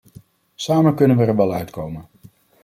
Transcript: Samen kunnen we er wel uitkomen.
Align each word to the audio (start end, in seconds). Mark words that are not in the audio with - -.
Samen 0.55 0.95
kunnen 0.95 1.17
we 1.17 1.25
er 1.25 1.35
wel 1.35 1.53
uitkomen. 1.53 2.07